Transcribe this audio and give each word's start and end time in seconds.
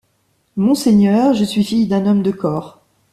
Monseigneur, 0.55 1.35
ie 1.35 1.45
suis 1.45 1.63
fille 1.63 1.85
d’ung 1.85 2.07
homme 2.07 2.23
de 2.23 2.31
corps. 2.31 2.81